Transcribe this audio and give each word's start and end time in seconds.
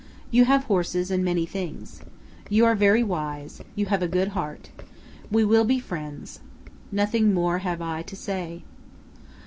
You 0.31 0.45
have 0.45 0.63
horses 0.63 1.11
and 1.11 1.23
many 1.23 1.45
things. 1.45 2.01
You 2.49 2.65
are 2.65 2.73
very 2.73 3.03
wise; 3.03 3.61
you 3.75 3.85
have 3.85 4.01
a 4.01 4.07
good 4.07 4.29
heart. 4.29 4.71
We 5.29 5.45
will 5.45 5.63
be 5.63 5.77
friends. 5.77 6.39
Nothing 6.91 7.35
more 7.35 7.59
have 7.59 7.83
I 7.83 8.01
to 8.01 8.15
say." 8.15 8.63